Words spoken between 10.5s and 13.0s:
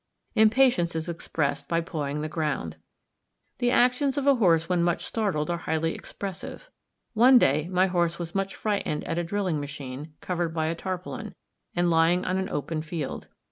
by a tarpaulin, and lying on an open